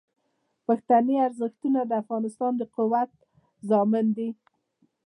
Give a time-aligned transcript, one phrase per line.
[0.65, 3.11] پښتني ارزښتونه د افغانستان د قوت
[3.69, 4.29] ضامن دي.